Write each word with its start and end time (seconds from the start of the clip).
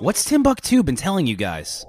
What's 0.00 0.24
Timbuktu 0.24 0.82
been 0.82 0.96
telling 0.96 1.26
you 1.26 1.36
guys? 1.36 1.84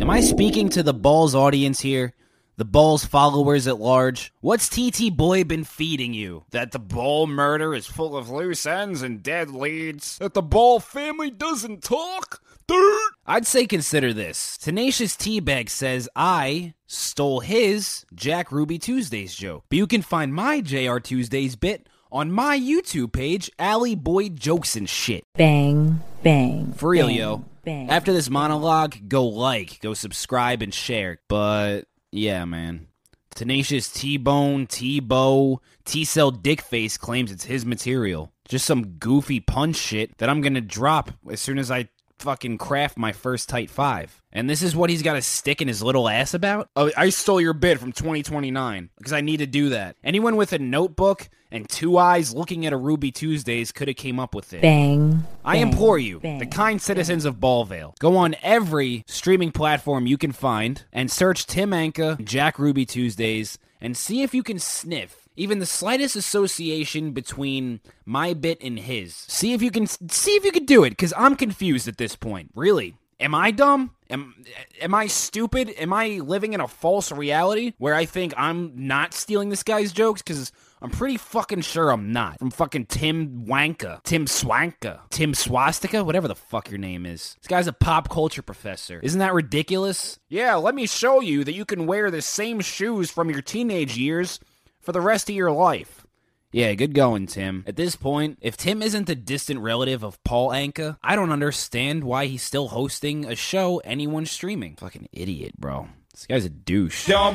Am 0.00 0.10
I 0.10 0.20
speaking 0.20 0.68
to 0.70 0.82
the 0.82 0.92
Balls 0.92 1.36
audience 1.36 1.80
here? 1.80 2.15
The 2.58 2.64
Balls 2.64 3.04
followers 3.04 3.66
at 3.66 3.78
large? 3.78 4.32
What's 4.40 4.70
TT 4.70 5.14
Boy 5.14 5.44
been 5.44 5.62
feeding 5.64 6.14
you? 6.14 6.44
That 6.52 6.72
the 6.72 6.78
Ball 6.78 7.26
murder 7.26 7.74
is 7.74 7.86
full 7.86 8.16
of 8.16 8.30
loose 8.30 8.64
ends 8.64 9.02
and 9.02 9.22
dead 9.22 9.50
leads? 9.50 10.16
That 10.16 10.32
the 10.32 10.40
Ball 10.40 10.80
family 10.80 11.28
doesn't 11.28 11.82
talk? 11.82 12.40
Dirt! 12.66 13.12
I'd 13.26 13.46
say 13.46 13.66
consider 13.66 14.14
this. 14.14 14.56
Tenacious 14.56 15.16
Teabag 15.16 15.68
says 15.68 16.08
I 16.16 16.72
stole 16.86 17.40
his 17.40 18.06
Jack 18.14 18.50
Ruby 18.50 18.78
Tuesdays 18.78 19.34
joke. 19.34 19.64
But 19.68 19.76
you 19.76 19.86
can 19.86 20.00
find 20.00 20.32
my 20.32 20.62
JR 20.62 20.96
Tuesdays 20.96 21.56
bit 21.56 21.86
on 22.10 22.32
my 22.32 22.58
YouTube 22.58 23.12
page, 23.12 23.50
Allie 23.58 23.96
Boy 23.96 24.30
Jokes 24.30 24.76
and 24.76 24.88
Shit. 24.88 25.24
Bang, 25.34 26.00
bang. 26.22 26.72
For 26.72 26.88
real, 26.88 27.08
bang, 27.08 27.16
yo. 27.16 27.44
Bang. 27.66 27.90
After 27.90 28.14
this 28.14 28.30
monologue, 28.30 28.96
go 29.08 29.26
like, 29.26 29.78
go 29.82 29.92
subscribe, 29.92 30.62
and 30.62 30.72
share. 30.72 31.18
But 31.28 31.82
yeah, 32.18 32.44
man. 32.44 32.88
Tenacious 33.34 33.92
T 33.92 34.16
Bone, 34.16 34.66
T 34.66 35.00
Bow, 35.00 35.60
T 35.84 36.04
Cell 36.04 36.32
Dickface 36.32 36.98
claims 36.98 37.30
it's 37.30 37.44
his 37.44 37.66
material. 37.66 38.32
Just 38.48 38.64
some 38.64 38.94
goofy 38.98 39.40
punch 39.40 39.76
shit 39.76 40.16
that 40.18 40.30
I'm 40.30 40.40
gonna 40.40 40.60
drop 40.60 41.10
as 41.30 41.40
soon 41.40 41.58
as 41.58 41.70
I 41.70 41.88
fucking 42.18 42.58
craft 42.58 42.98
my 42.98 43.12
first 43.12 43.48
tight 43.48 43.70
five. 43.70 44.22
And 44.32 44.50
this 44.50 44.62
is 44.62 44.76
what 44.76 44.90
he's 44.90 45.02
got 45.02 45.16
a 45.16 45.22
stick 45.22 45.62
in 45.62 45.68
his 45.68 45.82
little 45.82 46.08
ass 46.08 46.34
about? 46.34 46.68
Oh, 46.76 46.90
I 46.96 47.08
stole 47.08 47.40
your 47.40 47.54
bid 47.54 47.80
from 47.80 47.92
2029 47.92 48.90
because 48.98 49.12
I 49.12 49.20
need 49.20 49.38
to 49.38 49.46
do 49.46 49.70
that. 49.70 49.96
Anyone 50.04 50.36
with 50.36 50.52
a 50.52 50.58
notebook 50.58 51.28
and 51.50 51.68
two 51.68 51.96
eyes 51.96 52.34
looking 52.34 52.66
at 52.66 52.72
a 52.72 52.76
Ruby 52.76 53.10
Tuesdays 53.10 53.72
could 53.72 53.88
have 53.88 53.96
came 53.96 54.20
up 54.20 54.34
with 54.34 54.52
it. 54.52 54.62
Bang. 54.62 55.24
I 55.44 55.54
bang, 55.54 55.62
implore 55.62 55.98
you, 55.98 56.20
bang, 56.20 56.38
the 56.38 56.46
kind 56.46 56.82
citizens 56.82 57.24
of 57.24 57.36
Ballvale, 57.36 57.96
go 57.98 58.16
on 58.16 58.34
every 58.42 59.04
streaming 59.06 59.52
platform 59.52 60.06
you 60.06 60.18
can 60.18 60.32
find 60.32 60.84
and 60.92 61.10
search 61.10 61.46
Tim 61.46 61.70
Anka, 61.70 62.22
Jack 62.22 62.58
Ruby 62.58 62.84
Tuesdays, 62.84 63.58
and 63.80 63.96
see 63.96 64.22
if 64.22 64.34
you 64.34 64.42
can 64.42 64.58
sniff 64.58 65.25
even 65.36 65.58
the 65.58 65.66
slightest 65.66 66.16
association 66.16 67.12
between 67.12 67.80
my 68.04 68.34
bit 68.34 68.58
and 68.62 68.78
his. 68.78 69.14
See 69.14 69.52
if 69.52 69.62
you 69.62 69.70
can 69.70 69.86
see 69.86 70.32
if 70.32 70.44
you 70.44 70.52
can 70.52 70.64
do 70.64 70.84
it, 70.84 70.90
because 70.90 71.12
I'm 71.16 71.36
confused 71.36 71.88
at 71.88 71.98
this 71.98 72.16
point. 72.16 72.50
Really. 72.54 72.96
Am 73.18 73.34
I 73.34 73.50
dumb? 73.50 73.92
Am 74.10 74.34
am 74.80 74.94
I 74.94 75.06
stupid? 75.06 75.70
Am 75.78 75.92
I 75.92 76.20
living 76.22 76.52
in 76.52 76.60
a 76.60 76.68
false 76.68 77.10
reality 77.10 77.72
where 77.78 77.94
I 77.94 78.04
think 78.04 78.34
I'm 78.36 78.72
not 78.74 79.14
stealing 79.14 79.48
this 79.48 79.62
guy's 79.62 79.92
jokes? 79.92 80.20
Because 80.20 80.52
I'm 80.82 80.90
pretty 80.90 81.16
fucking 81.16 81.62
sure 81.62 81.90
I'm 81.90 82.12
not. 82.12 82.38
From 82.38 82.50
fucking 82.50 82.86
Tim 82.86 83.46
Wanka, 83.46 84.02
Tim 84.02 84.26
Swanka, 84.26 85.00
Tim 85.08 85.32
Swastika, 85.32 86.04
whatever 86.04 86.28
the 86.28 86.34
fuck 86.34 86.70
your 86.70 86.78
name 86.78 87.06
is. 87.06 87.36
This 87.40 87.48
guy's 87.48 87.66
a 87.66 87.72
pop 87.72 88.10
culture 88.10 88.42
professor. 88.42 89.00
Isn't 89.02 89.20
that 89.20 89.32
ridiculous? 89.32 90.18
Yeah, 90.28 90.56
let 90.56 90.74
me 90.74 90.86
show 90.86 91.20
you 91.20 91.42
that 91.44 91.54
you 91.54 91.64
can 91.64 91.86
wear 91.86 92.10
the 92.10 92.20
same 92.20 92.60
shoes 92.60 93.10
from 93.10 93.30
your 93.30 93.40
teenage 93.40 93.96
years 93.96 94.38
for 94.86 94.92
the 94.92 95.00
rest 95.00 95.28
of 95.28 95.34
your 95.34 95.50
life. 95.50 96.06
Yeah, 96.52 96.72
good 96.74 96.94
going, 96.94 97.26
Tim. 97.26 97.64
At 97.66 97.74
this 97.74 97.96
point, 97.96 98.38
if 98.40 98.56
Tim 98.56 98.80
isn't 98.80 99.08
the 99.08 99.16
distant 99.16 99.58
relative 99.60 100.04
of 100.04 100.22
Paul 100.22 100.50
Anka, 100.50 100.96
I 101.02 101.16
don't 101.16 101.32
understand 101.32 102.04
why 102.04 102.26
he's 102.26 102.44
still 102.44 102.68
hosting 102.68 103.24
a 103.24 103.34
show 103.34 103.78
anyone's 103.78 104.30
streaming. 104.30 104.76
Fucking 104.76 105.08
idiot, 105.12 105.58
bro. 105.58 105.88
This 106.12 106.26
guy's 106.26 106.44
a 106.44 106.48
douche. 106.48 107.08
You're 107.08 107.32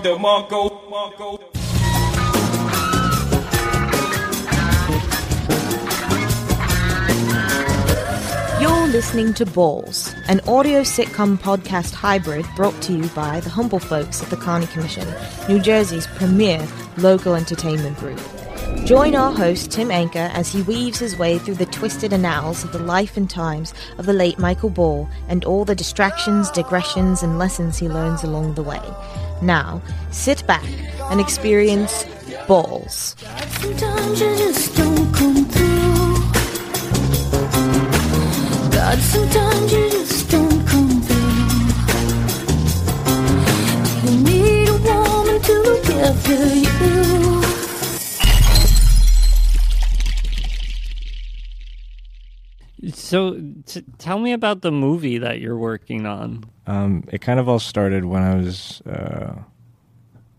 listening 8.88 9.34
to 9.34 9.46
Balls, 9.46 10.11
an 10.28 10.40
audio 10.48 10.82
sitcom 10.82 11.38
podcast 11.38 11.94
hybrid 11.94 12.46
brought 12.56 12.80
to 12.82 12.94
you 12.94 13.08
by 13.10 13.40
the 13.40 13.50
humble 13.50 13.80
folks 13.80 14.22
at 14.22 14.30
the 14.30 14.38
Carney 14.38 14.68
Commission, 14.68 15.08
New 15.48 15.60
Jersey's 15.60 16.08
premier 16.08 16.68
local 16.98 17.36
entertainment 17.36 17.98
group. 17.98 18.20
Join 18.86 19.16
our 19.16 19.32
host 19.32 19.72
Tim 19.72 19.90
Anka 19.90 20.32
as 20.34 20.52
he 20.52 20.62
weaves 20.64 21.00
his 21.00 21.18
way 21.18 21.38
through 21.40 21.56
the 21.56 21.66
twisted 21.66 22.14
annals 22.14 22.64
of 22.64 22.72
the 22.72 22.80
life 22.80 23.18
and 23.18 23.30
times 23.30 23.74
of 23.98 24.06
the 24.06 24.14
late 24.14 24.40
Michael 24.40 24.70
Ball 24.70 25.10
and 25.28 25.46
all 25.46 25.66
the 25.66 25.76
distractions, 25.76 26.50
digressions, 26.52 27.24
and 27.24 27.38
lessons 27.38 27.78
he 27.78 27.90
learns 27.90 28.24
along 28.24 28.54
the 28.56 28.64
way. 28.64 28.82
Now, 29.42 29.82
sit 30.12 30.46
back 30.48 30.66
and 31.10 31.20
experience 31.20 32.06
Balls. 32.48 33.16
So, 52.94 53.40
t- 53.66 53.86
tell 53.98 54.20
me 54.20 54.34
about 54.34 54.62
the 54.62 54.74
movie 54.74 55.18
that 55.20 55.40
you're 55.40 55.58
working 55.58 56.06
on. 56.06 56.44
Um, 56.68 57.06
it 57.14 57.22
kind 57.22 57.40
of 57.40 57.48
all 57.48 57.60
started 57.60 58.04
when 58.04 58.24
I 58.24 58.36
was 58.36 58.82
uh, 58.82 59.36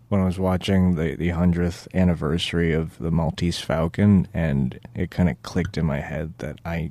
when 0.09 0.21
I 0.21 0.25
was 0.27 0.39
watching 0.39 0.97
the 0.97 1.15
the 1.15 1.31
hundredth 1.31 1.89
anniversary 1.95 2.75
of 2.75 2.99
the 2.99 3.11
Maltese 3.11 3.61
Falcon, 3.61 4.29
and 4.35 4.79
it 4.95 5.11
kind 5.11 5.31
of 5.31 5.43
clicked 5.43 5.79
in 5.79 5.87
my 5.87 6.01
head 6.01 6.35
that 6.39 6.59
I 6.67 6.91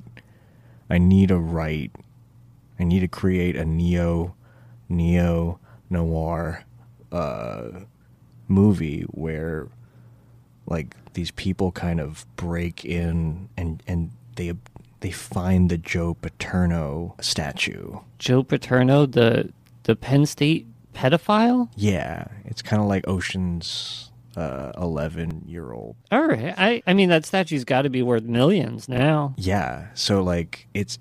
I 0.92 0.98
need 0.98 1.30
to 1.30 1.38
write, 1.38 1.96
I 2.78 2.84
need 2.84 3.00
to 3.00 3.08
create 3.08 3.56
a 3.56 3.64
neo 3.64 4.36
neo 4.90 5.58
noir 5.90 6.66
uh, 7.14 7.70
movie 8.50 9.04
where 9.04 9.70
like 10.66 10.96
these 11.14 11.32
people 11.32 11.72
kind 11.72 12.02
of 12.02 12.26
break 12.36 12.84
in 12.84 13.48
and 13.56 13.82
and 13.88 14.12
they 14.36 14.52
they 15.00 15.12
find 15.12 15.70
the 15.70 15.78
Joe 15.78 16.16
Paterno 16.16 17.16
statue. 17.22 18.00
Joe 18.20 18.44
Paterno, 18.44 19.06
the 19.06 19.54
the 19.84 19.96
Penn 19.96 20.26
State 20.26 20.68
pedophile. 20.94 21.70
Yeah, 21.78 22.26
it's 22.44 22.62
kind 22.62 22.82
of 22.82 22.90
like 22.90 23.08
Ocean's 23.08 24.11
uh, 24.36 24.72
eleven 24.78 25.44
year 25.46 25.72
old. 25.72 25.96
All 26.12 26.26
right, 26.28 26.54
I 26.58 26.84
I 26.88 26.94
mean 26.94 27.10
that 27.10 27.26
statue's 27.26 27.64
got 27.64 27.84
to 27.84 27.90
be 27.90 28.02
worth 28.02 28.24
millions 28.24 28.88
now. 28.88 29.34
Yeah, 29.38 29.88
so 29.94 30.24
like 30.24 30.68
it's 30.74 31.00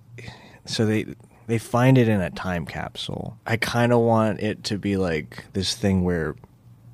so 0.65 0.87
they 0.87 1.07
they 1.47 1.59
find 1.59 1.99
it 1.99 2.09
in 2.09 2.21
a 2.21 2.31
time 2.31 2.67
capsule. 2.67 3.39
I 3.47 3.57
kind 3.57 3.93
of 3.93 4.01
want 4.01 4.41
it 4.41 4.65
to 4.65 4.79
be 4.79 4.97
like 4.97 5.45
this 5.53 5.75
thing 5.75 6.05
where 6.05 6.37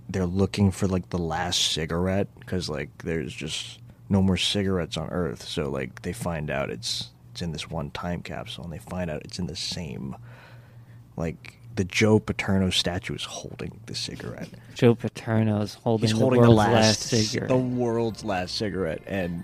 they're 0.08 0.26
looking 0.26 0.70
for 0.70 0.86
like 0.86 1.10
the 1.10 1.18
last 1.18 1.72
cigarette 1.72 2.28
because 2.40 2.68
like 2.68 3.02
there's 3.02 3.34
just 3.34 3.80
no 4.08 4.22
more 4.22 4.36
cigarettes 4.36 4.96
on 4.96 5.08
Earth. 5.10 5.42
So 5.42 5.68
like 5.68 6.02
they 6.02 6.12
find 6.12 6.50
out 6.50 6.70
it's 6.70 7.10
it's 7.32 7.42
in 7.42 7.52
this 7.52 7.68
one 7.68 7.90
time 7.90 8.22
capsule, 8.22 8.64
and 8.64 8.72
they 8.72 8.78
find 8.78 9.10
out 9.10 9.22
it's 9.24 9.38
in 9.38 9.46
the 9.46 9.56
same 9.56 10.16
like 11.16 11.58
the 11.76 11.84
Joe 11.84 12.18
Paterno 12.18 12.70
statue 12.70 13.14
is 13.14 13.24
holding 13.24 13.80
the 13.86 13.94
cigarette. 13.94 14.48
Joe 14.74 14.94
Paterno's 14.94 15.74
holding, 15.74 16.08
He's 16.08 16.18
holding 16.18 16.40
the 16.40 16.48
the 16.48 16.54
world's 16.54 16.72
last, 16.72 17.00
cigarette. 17.02 17.48
the 17.48 17.56
world's 17.56 18.24
last 18.24 18.56
cigarette, 18.56 19.02
and 19.06 19.42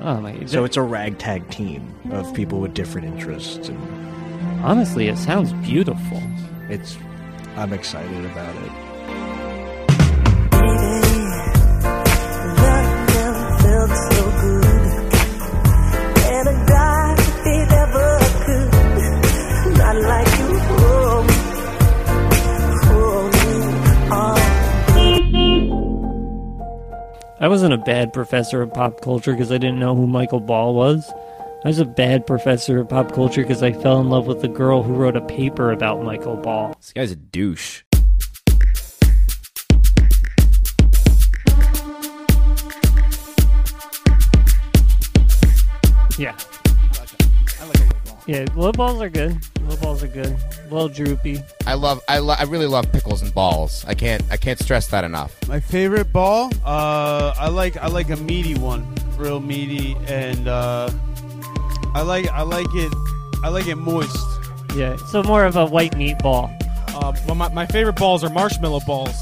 oh 0.00 0.20
my! 0.20 0.44
so 0.46 0.64
it's 0.64 0.76
a 0.76 0.82
ragtag 0.82 1.48
team 1.50 1.94
of 2.12 2.32
people 2.34 2.60
with 2.60 2.74
different 2.74 3.06
interests, 3.06 3.68
and 3.68 4.64
honestly, 4.64 5.08
it 5.08 5.16
sounds 5.18 5.52
beautiful. 5.66 6.22
it's 6.68 6.96
I'm 7.56 7.72
excited 7.72 8.24
about 8.26 8.54
it. 8.56 8.89
Wasn't 27.50 27.74
a 27.74 27.78
bad 27.78 28.12
professor 28.12 28.62
of 28.62 28.72
pop 28.72 29.00
culture 29.00 29.32
because 29.32 29.50
I 29.50 29.58
didn't 29.58 29.80
know 29.80 29.96
who 29.96 30.06
Michael 30.06 30.38
Ball 30.38 30.72
was. 30.72 31.12
I 31.64 31.68
was 31.68 31.80
a 31.80 31.84
bad 31.84 32.24
professor 32.24 32.78
of 32.78 32.88
pop 32.88 33.10
culture 33.10 33.42
because 33.42 33.60
I 33.60 33.72
fell 33.72 34.00
in 34.00 34.08
love 34.08 34.28
with 34.28 34.40
the 34.40 34.46
girl 34.46 34.84
who 34.84 34.94
wrote 34.94 35.16
a 35.16 35.20
paper 35.20 35.72
about 35.72 36.00
Michael 36.04 36.36
Ball. 36.36 36.72
This 36.78 36.92
guy's 36.92 37.10
a 37.10 37.16
douche. 37.16 37.82
Yeah. 46.16 46.36
I 47.58 47.64
like 47.66 47.80
a 47.80 47.82
loop. 47.82 48.18
Yeah, 48.28 48.46
low 48.54 48.70
balls 48.70 49.02
are 49.02 49.10
good. 49.10 49.44
Low 49.62 49.76
balls 49.78 50.04
are 50.04 50.06
good. 50.06 50.36
Little 50.70 50.88
droopy. 50.88 51.40
I 51.66 51.74
love, 51.74 52.00
I, 52.08 52.18
lo- 52.18 52.34
I 52.38 52.44
really 52.44 52.66
love 52.66 52.90
pickles 52.92 53.22
and 53.22 53.32
balls. 53.34 53.84
I 53.86 53.94
can't, 53.94 54.22
I 54.30 54.36
can't 54.36 54.58
stress 54.58 54.86
that 54.88 55.04
enough. 55.04 55.34
My 55.48 55.60
favorite 55.60 56.12
ball, 56.12 56.50
uh, 56.64 57.34
I 57.38 57.48
like 57.48 57.76
I 57.76 57.88
like 57.88 58.10
a 58.10 58.16
meaty 58.16 58.54
one, 58.54 58.86
real 59.16 59.40
meaty, 59.40 59.96
and 60.06 60.48
uh, 60.48 60.90
I 61.94 62.02
like 62.02 62.28
I 62.28 62.42
like 62.42 62.68
it 62.74 62.92
I 63.42 63.48
like 63.48 63.66
it 63.66 63.76
moist. 63.76 64.16
Yeah, 64.76 64.96
so 65.10 65.22
more 65.22 65.44
of 65.44 65.56
a 65.56 65.66
white 65.66 65.96
meat 65.96 66.18
ball. 66.20 66.50
Uh, 66.88 67.12
well, 67.26 67.34
my, 67.34 67.48
my 67.48 67.66
favorite 67.66 67.96
balls 67.96 68.22
are 68.22 68.30
marshmallow 68.30 68.80
balls. 68.86 69.16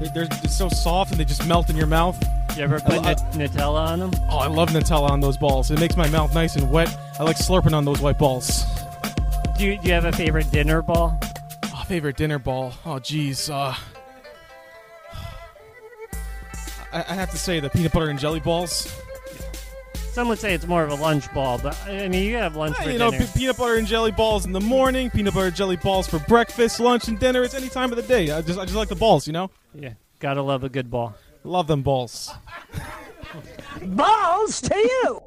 They're, 0.00 0.10
they're 0.14 0.26
just 0.26 0.58
so 0.58 0.68
soft 0.68 1.10
and 1.10 1.18
they 1.18 1.24
just 1.24 1.46
melt 1.46 1.70
in 1.70 1.76
your 1.76 1.86
mouth. 1.86 2.16
You 2.56 2.62
ever 2.62 2.78
put 2.80 2.98
I- 3.04 3.12
Nut- 3.12 3.32
Nutella 3.32 3.88
on 3.88 3.98
them? 3.98 4.10
Oh, 4.30 4.38
I 4.38 4.46
love 4.46 4.68
Nutella 4.70 5.10
on 5.10 5.20
those 5.20 5.36
balls. 5.36 5.70
It 5.70 5.80
makes 5.80 5.96
my 5.96 6.08
mouth 6.10 6.34
nice 6.34 6.56
and 6.56 6.70
wet. 6.70 6.94
I 7.18 7.22
like 7.24 7.36
slurping 7.36 7.72
on 7.72 7.84
those 7.84 8.00
white 8.00 8.18
balls. 8.18 8.64
Do 9.58 9.64
you, 9.64 9.78
do 9.80 9.88
you 9.88 9.94
have 9.94 10.04
a 10.04 10.12
favorite 10.12 10.50
dinner 10.50 10.82
ball? 10.82 11.18
Oh, 11.64 11.84
favorite 11.88 12.16
dinner 12.16 12.38
ball. 12.38 12.72
Oh, 12.84 12.98
geez. 12.98 13.48
Uh, 13.48 13.74
I, 16.92 17.00
I 17.08 17.14
have 17.14 17.30
to 17.30 17.38
say 17.38 17.60
the 17.60 17.70
peanut 17.70 17.92
butter 17.92 18.08
and 18.10 18.18
jelly 18.18 18.40
balls. 18.40 18.92
Some 20.12 20.28
would 20.28 20.38
say 20.38 20.52
it's 20.54 20.66
more 20.66 20.82
of 20.82 20.90
a 20.90 20.94
lunch 20.94 21.32
ball, 21.34 21.58
but 21.58 21.78
I 21.86 22.08
mean, 22.08 22.24
you 22.24 22.36
have 22.36 22.56
lunch 22.56 22.76
Eh, 22.80 22.84
for 22.84 22.90
you 22.90 22.98
know, 22.98 23.10
dinner. 23.10 23.26
pe- 23.26 23.32
peanut 23.38 23.56
butter 23.58 23.74
and 23.76 23.86
jelly 23.86 24.12
balls 24.12 24.46
in 24.46 24.52
the 24.52 24.60
morning, 24.60 25.10
peanut 25.10 25.34
butter 25.34 25.46
and 25.48 25.56
jelly 25.56 25.76
balls 25.76 26.06
for 26.06 26.18
breakfast, 26.20 26.80
lunch, 26.80 27.08
and 27.08 27.18
dinner. 27.18 27.42
It's 27.42 27.54
any 27.54 27.68
time 27.68 27.90
of 27.90 27.96
the 27.96 28.02
day. 28.02 28.30
I 28.30 28.40
just, 28.42 28.58
I 28.58 28.64
just 28.64 28.76
like 28.76 28.88
the 28.88 28.94
balls. 28.94 29.26
You 29.26 29.34
know, 29.34 29.50
yeah, 29.74 29.92
gotta 30.18 30.40
love 30.42 30.64
a 30.64 30.68
good 30.70 30.90
ball. 30.90 31.14
love 31.44 31.66
them 31.66 31.82
balls. 31.82 32.30
Balls 33.82 34.60
to 34.62 34.74
you! 34.76 35.20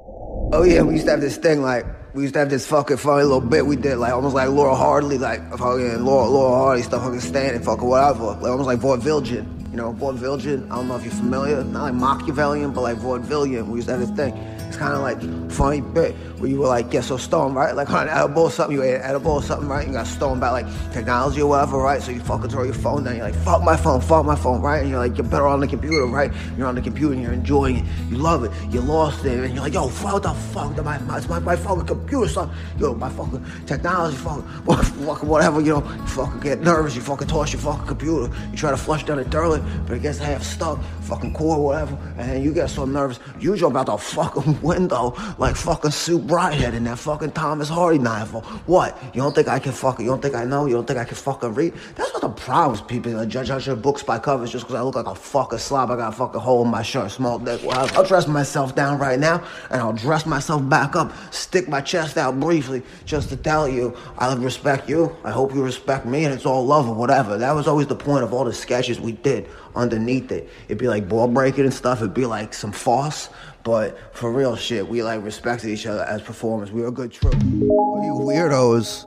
Oh 0.51 0.63
yeah, 0.63 0.81
we 0.81 0.93
used 0.93 1.05
to 1.05 1.11
have 1.11 1.21
this 1.21 1.37
thing 1.37 1.61
like 1.61 1.85
we 2.13 2.23
used 2.23 2.33
to 2.33 2.39
have 2.39 2.49
this 2.49 2.65
fucking 2.65 2.97
funny 2.97 3.23
little 3.23 3.41
bit 3.41 3.65
we 3.65 3.75
did 3.75 3.97
like 3.97 4.13
almost 4.13 4.33
like 4.33 4.49
Laurel 4.49 4.75
Hardy 4.75 5.17
like 5.17 5.41
fucking 5.51 6.03
Laurel 6.03 6.31
Laurel 6.31 6.55
Hardy 6.55 6.81
stuff 6.81 7.03
fucking 7.03 7.19
standing 7.19 7.61
fucking 7.61 7.87
whatever. 7.87 8.25
Like 8.25 8.51
almost 8.51 8.67
like 8.67 8.79
vaudevillian 8.79 9.45
you 9.71 9.77
know 9.77 9.93
vaudevillian 9.93 10.65
I 10.71 10.75
don't 10.75 10.87
know 10.87 10.95
if 10.95 11.03
you're 11.03 11.13
familiar 11.13 11.63
not 11.63 11.83
like 11.83 11.93
Machiavellian 11.93 12.73
but 12.73 12.81
like 12.81 12.97
vaudevillian 12.97 13.67
we 13.67 13.77
used 13.77 13.87
to 13.89 13.97
have 13.97 14.01
this 14.01 14.11
thing. 14.11 14.35
It's 14.35 14.77
kind 14.77 14.93
of 14.93 15.01
like 15.01 15.51
funny 15.51 15.81
bit 15.81 16.15
where 16.39 16.49
you 16.49 16.59
were 16.59 16.67
like 16.67 16.89
get 16.89 17.03
so 17.03 17.17
stoned 17.17 17.55
right? 17.55 17.75
Like 17.75 17.89
on 17.91 18.07
an 18.07 18.09
edible 18.09 18.43
or 18.43 18.51
something 18.51 18.75
you 18.75 18.83
ate 18.83 18.95
an 18.95 19.01
edible 19.01 19.31
or 19.31 19.43
something 19.43 19.67
right? 19.67 19.85
You 19.85 19.93
got 19.93 20.07
stoned 20.07 20.37
about 20.37 20.53
like 20.53 20.91
technology 20.93 21.41
or 21.41 21.49
whatever 21.49 21.77
right? 21.77 22.01
So 22.01 22.11
you 22.11 22.21
fucking 22.21 22.49
throw 22.49 22.63
your 22.63 22.73
phone 22.73 23.03
down 23.03 23.17
you're 23.17 23.25
like 23.25 23.35
fuck 23.35 23.61
my 23.61 23.75
phone 23.75 24.01
fuck 24.01 24.25
my 24.25 24.35
phone 24.35 24.61
right? 24.61 24.81
And 24.81 24.89
you're 24.89 24.99
like 24.99 25.17
you're 25.17 25.27
better 25.27 25.47
on 25.47 25.59
the 25.59 25.67
computer 25.67 26.05
right? 26.05 26.31
You're 26.57 26.67
on 26.67 26.75
the 26.75 26.81
computer 26.81 27.13
and 27.13 27.21
you're 27.21 27.33
enjoying 27.33 27.77
it. 27.77 27.85
You 28.09 28.17
love 28.17 28.43
it. 28.43 28.51
You 28.71 28.81
lost 28.81 29.25
it. 29.25 29.37
And 29.37 29.53
you're 29.53 29.63
like 29.63 29.73
yo 29.73 29.89
what 29.89 30.23
the 30.23 30.33
fuck? 30.33 30.75
My, 30.83 30.97
my, 30.99 31.19
my, 31.27 31.39
my 31.39 31.55
fucking 31.55 31.85
computer 31.85 32.29
son 32.29 32.49
yo 32.77 32.95
my 32.95 33.09
fucking 33.09 33.43
technology 33.65 34.15
fucking 34.17 34.43
whatever 35.27 35.59
you 35.59 35.73
know? 35.73 35.83
You 35.83 36.07
fucking 36.07 36.39
get 36.39 36.61
nervous 36.61 36.95
you 36.95 37.01
fucking 37.01 37.27
toss 37.27 37.51
your 37.51 37.61
fucking 37.61 37.87
computer. 37.87 38.33
You 38.51 38.57
try 38.57 38.71
to 38.71 38.77
flush 38.77 39.03
down 39.03 39.17
the 39.17 39.25
toilet 39.25 39.61
but 39.85 39.97
it 39.97 40.01
gets 40.01 40.19
half 40.19 40.43
stuck 40.43 40.81
fucking 41.01 41.33
cord 41.33 41.59
whatever 41.59 41.97
and 42.17 42.43
you 42.43 42.53
get 42.53 42.69
so 42.69 42.85
nervous. 42.85 43.19
You 43.39 43.57
jump 43.57 43.75
out 43.75 43.87
the 43.87 43.97
fucking 43.97 44.61
window 44.69 45.15
like 45.37 45.55
fucking 45.55 45.91
Sue 45.91 46.17
Bridehead 46.29 46.73
in 46.73 46.83
that 46.85 46.99
fucking 46.99 47.31
Thomas 47.31 47.67
Hardy 47.67 47.97
novel. 47.97 48.41
What? 48.67 48.97
You 49.13 49.21
don't 49.21 49.33
think 49.33 49.47
I 49.47 49.57
can 49.59 49.71
fucking, 49.71 50.05
you 50.05 50.11
don't 50.11 50.21
think 50.21 50.35
I 50.35 50.45
know? 50.45 50.67
You 50.67 50.75
don't 50.75 50.85
think 50.85 50.99
I 50.99 51.03
can 51.03 51.15
fucking 51.15 51.55
read? 51.55 51.73
That's 51.95 52.13
what 52.13 52.21
the 52.21 52.29
problems, 52.29 52.81
people. 52.81 53.11
That 53.13 53.27
judge 53.27 53.47
judge 53.47 53.65
your 53.65 53.75
books 53.75 54.03
by 54.03 54.19
covers 54.19 54.51
just 54.51 54.65
because 54.65 54.75
I 54.75 54.83
look 54.83 54.93
like 54.93 55.07
a 55.07 55.15
fucking 55.15 55.57
slob. 55.57 55.89
I 55.89 55.95
got 55.95 56.13
a 56.13 56.15
fucking 56.15 56.39
hole 56.39 56.63
in 56.63 56.69
my 56.69 56.83
shirt, 56.83 57.09
small 57.09 57.39
dick. 57.39 57.61
Well, 57.63 57.89
I'll 57.95 58.03
dress 58.03 58.27
myself 58.27 58.75
down 58.75 58.99
right 58.99 59.17
now 59.17 59.43
and 59.71 59.81
I'll 59.81 59.91
dress 59.91 60.27
myself 60.27 60.69
back 60.69 60.95
up, 60.95 61.11
stick 61.33 61.67
my 61.67 61.81
chest 61.81 62.15
out 62.15 62.39
briefly 62.39 62.83
just 63.05 63.29
to 63.29 63.35
tell 63.35 63.67
you 63.67 63.97
I 64.19 64.31
respect 64.35 64.87
you. 64.87 65.15
I 65.23 65.31
hope 65.31 65.55
you 65.55 65.63
respect 65.63 66.05
me 66.05 66.25
and 66.25 66.33
it's 66.33 66.45
all 66.45 66.63
love 66.63 66.87
or 66.87 66.93
whatever. 66.93 67.39
That 67.39 67.53
was 67.53 67.67
always 67.67 67.87
the 67.87 67.95
point 67.95 68.23
of 68.23 68.33
all 68.33 68.45
the 68.45 68.53
sketches 68.53 68.99
we 68.99 69.13
did 69.13 69.47
underneath 69.75 70.31
it. 70.31 70.47
It'd 70.67 70.77
be 70.77 70.87
like 70.87 71.09
ball 71.09 71.27
breaking 71.27 71.63
and 71.63 71.73
stuff. 71.73 71.99
It'd 71.99 72.13
be 72.13 72.27
like 72.27 72.53
some 72.53 72.71
farce. 72.71 73.29
But 73.63 73.97
for 74.15 74.31
real 74.31 74.55
shit, 74.55 74.87
we 74.87 75.03
like 75.03 75.23
respected 75.23 75.69
each 75.69 75.85
other 75.85 76.03
as 76.03 76.21
performers. 76.21 76.71
We 76.71 76.81
were 76.81 76.87
a 76.87 76.91
good 76.91 77.11
troupe. 77.11 77.35
What 77.35 77.99
are 77.99 78.05
you 78.05 78.13
weirdos 78.13 79.05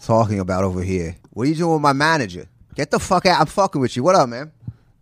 talking 0.04 0.38
about 0.40 0.64
over 0.64 0.82
here? 0.82 1.16
What 1.30 1.44
are 1.44 1.50
you 1.50 1.56
doing 1.56 1.72
with 1.74 1.82
my 1.82 1.92
manager? 1.92 2.46
Get 2.74 2.90
the 2.90 2.98
fuck 3.00 3.26
out. 3.26 3.40
I'm 3.40 3.46
fucking 3.46 3.80
with 3.80 3.96
you. 3.96 4.02
What 4.02 4.14
up, 4.14 4.28
man? 4.28 4.52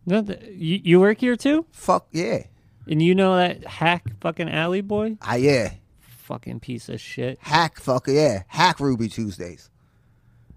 You, 0.06 0.80
you 0.82 0.98
work 1.00 1.18
here 1.18 1.36
too, 1.36 1.66
Fuck 1.70 2.08
yeah. 2.10 2.44
and 2.88 3.00
you 3.02 3.14
know 3.14 3.36
that 3.36 3.64
hack 3.66 4.02
fucking 4.20 4.48
alley 4.50 4.80
boy, 4.80 5.18
Ah, 5.22 5.34
yeah. 5.36 5.74
fucking 6.00 6.58
piece 6.60 6.88
of 6.88 7.00
shit. 7.00 7.38
Hack, 7.42 7.78
fuck 7.78 8.08
yeah. 8.08 8.42
Hack 8.48 8.80
Ruby 8.80 9.08
Tuesdays. 9.08 9.70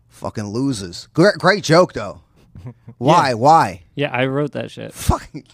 Fucking 0.07 0.45
losers. 0.45 1.07
Great, 1.13 1.35
great 1.37 1.63
joke, 1.63 1.93
though. 1.93 2.21
Why? 2.97 3.33
Why? 3.35 3.83
Yeah, 3.95 4.11
I 4.11 4.25
wrote 4.25 4.53
that 4.53 4.71
shit. 4.71 4.93
Fucking. 4.93 5.45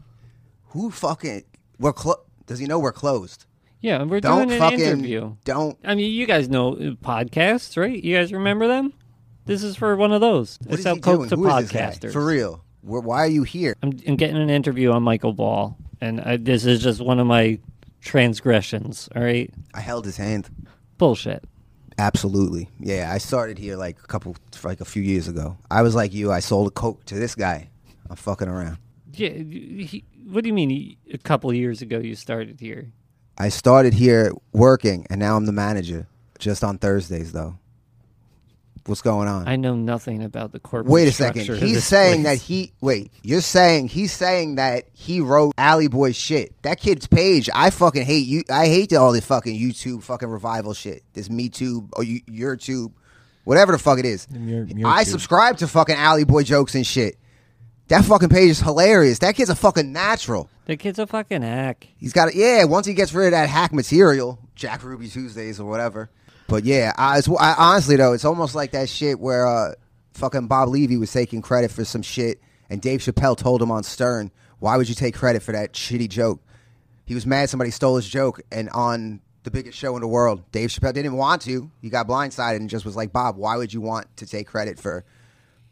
Who 0.70 0.90
fucking. 0.90 1.44
We're 1.80 1.92
clo- 1.92 2.22
Does 2.46 2.60
he 2.60 2.66
know 2.66 2.78
we're 2.78 2.92
closed? 2.92 3.46
Yeah, 3.80 4.02
we're 4.04 4.20
Don't 4.20 4.48
doing 4.48 4.52
an 4.52 4.58
fucking. 4.58 4.80
interview. 4.80 5.34
Don't. 5.44 5.76
I 5.82 5.94
mean, 5.96 6.12
you 6.12 6.26
guys 6.26 6.48
know 6.48 6.74
uh, 6.74 6.90
podcasts, 7.02 7.76
right? 7.76 8.04
You 8.04 8.14
guys 8.16 8.32
remember 8.32 8.68
them? 8.68 8.92
This 9.46 9.62
is 9.64 9.74
for 9.74 9.96
one 9.96 10.12
of 10.12 10.20
those. 10.20 10.58
What 10.64 10.78
it's 10.78 10.86
is 10.86 10.94
he 10.94 11.00
coke 11.00 11.28
to 11.30 11.36
Who 11.36 11.48
is 11.48 11.62
this 11.70 11.72
guy? 11.72 11.90
podcasters. 11.90 12.12
For 12.12 12.24
real. 12.24 12.62
Where, 12.82 13.00
why 13.00 13.18
are 13.20 13.26
you 13.28 13.42
here? 13.42 13.74
I'm, 13.82 13.98
I'm 14.06 14.16
getting 14.16 14.36
an 14.36 14.50
interview 14.50 14.92
on 14.92 15.02
Michael 15.02 15.32
Ball, 15.32 15.76
and 16.00 16.20
I, 16.20 16.36
this 16.36 16.64
is 16.66 16.82
just 16.82 17.00
one 17.00 17.18
of 17.18 17.26
my 17.26 17.58
transgressions. 18.02 19.08
All 19.16 19.22
right, 19.22 19.50
I 19.74 19.80
held 19.80 20.04
his 20.04 20.18
hand. 20.18 20.48
bullshit. 20.98 21.44
Absolutely. 21.98 22.68
Yeah, 22.78 23.10
I 23.12 23.18
started 23.18 23.58
here 23.58 23.76
like 23.76 23.98
a 24.02 24.06
couple, 24.06 24.36
like 24.64 24.80
a 24.80 24.84
few 24.84 25.02
years 25.02 25.28
ago. 25.28 25.56
I 25.70 25.82
was 25.82 25.94
like 25.94 26.12
you. 26.14 26.30
I 26.32 26.40
sold 26.40 26.68
a 26.68 26.70
coke 26.70 27.04
to 27.06 27.14
this 27.14 27.34
guy. 27.34 27.68
I'm 28.08 28.16
fucking 28.16 28.48
around. 28.48 28.78
Yeah, 29.14 29.30
he, 29.30 30.04
what 30.26 30.44
do 30.44 30.48
you 30.48 30.54
mean? 30.54 30.70
he- 30.70 30.98
A 31.12 31.18
couple 31.18 31.50
of 31.50 31.56
years 31.56 31.82
ago, 31.82 31.98
you 31.98 32.14
started 32.14 32.60
here. 32.60 32.92
I 33.38 33.48
started 33.48 33.94
here 33.94 34.32
working, 34.52 35.06
and 35.10 35.18
now 35.20 35.36
I'm 35.36 35.46
the 35.46 35.52
manager. 35.52 36.06
Just 36.38 36.62
on 36.64 36.78
Thursdays, 36.78 37.32
though. 37.32 37.56
What's 38.86 39.02
going 39.02 39.28
on? 39.28 39.46
I 39.46 39.56
know 39.56 39.74
nothing 39.76 40.22
about 40.22 40.52
the 40.52 40.58
corporate. 40.58 40.90
Wait 40.90 41.06
a 41.06 41.12
second. 41.12 41.42
He's 41.46 41.74
this 41.74 41.84
saying 41.84 42.22
that 42.22 42.38
he 42.38 42.72
wait. 42.80 43.12
You're 43.22 43.42
saying 43.42 43.88
he's 43.88 44.10
saying 44.10 44.54
that 44.54 44.84
he 44.94 45.20
wrote 45.20 45.52
Alley 45.58 45.86
Boy 45.88 46.12
shit. 46.12 46.54
That 46.62 46.80
kid's 46.80 47.06
page. 47.06 47.50
I 47.54 47.70
fucking 47.70 48.04
hate 48.04 48.26
you. 48.26 48.42
I 48.50 48.66
hate 48.66 48.92
all 48.94 49.12
this 49.12 49.26
fucking 49.26 49.54
YouTube 49.58 50.02
fucking 50.02 50.28
revival 50.28 50.72
shit. 50.72 51.04
This 51.12 51.28
Me 51.28 51.50
Too 51.50 51.88
or 51.92 52.02
you, 52.02 52.22
YouTube, 52.22 52.92
whatever 53.44 53.72
the 53.72 53.78
fuck 53.78 53.98
it 53.98 54.06
is. 54.06 54.26
Your- 54.32 54.64
your 54.64 54.88
I 54.88 55.04
tube. 55.04 55.12
subscribe 55.12 55.58
to 55.58 55.68
fucking 55.68 55.96
Alley 55.96 56.24
Boy 56.24 56.42
jokes 56.42 56.74
and 56.74 56.86
shit. 56.86 57.16
That 57.90 58.04
fucking 58.04 58.28
page 58.28 58.50
is 58.50 58.60
hilarious. 58.60 59.18
That 59.18 59.34
kid's 59.34 59.50
a 59.50 59.56
fucking 59.56 59.92
natural. 59.92 60.48
the 60.66 60.76
kid's 60.76 61.00
a 61.00 61.08
fucking 61.08 61.42
hack. 61.42 61.88
He's 61.96 62.12
got 62.12 62.28
it. 62.28 62.36
Yeah, 62.36 62.62
once 62.62 62.86
he 62.86 62.94
gets 62.94 63.12
rid 63.12 63.26
of 63.26 63.30
that 63.32 63.48
hack 63.48 63.72
material, 63.72 64.38
Jack 64.54 64.84
Ruby 64.84 65.08
Tuesdays 65.08 65.58
or 65.58 65.68
whatever. 65.68 66.08
But 66.46 66.62
yeah, 66.62 66.92
I, 66.96 67.18
it's, 67.18 67.28
I, 67.28 67.54
honestly 67.58 67.96
though, 67.96 68.12
it's 68.12 68.24
almost 68.24 68.54
like 68.54 68.70
that 68.70 68.88
shit 68.88 69.18
where 69.18 69.44
uh, 69.44 69.74
fucking 70.14 70.46
Bob 70.46 70.68
Levy 70.68 70.98
was 70.98 71.12
taking 71.12 71.42
credit 71.42 71.72
for 71.72 71.84
some 71.84 72.02
shit, 72.02 72.40
and 72.68 72.80
Dave 72.80 73.00
Chappelle 73.00 73.36
told 73.36 73.60
him 73.60 73.72
on 73.72 73.82
Stern, 73.82 74.30
"Why 74.60 74.76
would 74.76 74.88
you 74.88 74.94
take 74.94 75.16
credit 75.16 75.42
for 75.42 75.50
that 75.50 75.72
shitty 75.72 76.08
joke?" 76.08 76.40
He 77.06 77.14
was 77.16 77.26
mad 77.26 77.50
somebody 77.50 77.72
stole 77.72 77.96
his 77.96 78.08
joke, 78.08 78.40
and 78.52 78.70
on 78.70 79.20
the 79.42 79.50
biggest 79.50 79.76
show 79.76 79.96
in 79.96 80.02
the 80.02 80.06
world, 80.06 80.48
Dave 80.52 80.70
Chappelle 80.70 80.92
didn't 80.92 81.16
want 81.16 81.42
to. 81.42 81.68
He 81.82 81.90
got 81.90 82.06
blindsided 82.06 82.58
and 82.58 82.70
just 82.70 82.84
was 82.84 82.94
like, 82.94 83.12
"Bob, 83.12 83.36
why 83.36 83.56
would 83.56 83.72
you 83.72 83.80
want 83.80 84.16
to 84.18 84.26
take 84.26 84.46
credit 84.46 84.78
for?" 84.78 85.04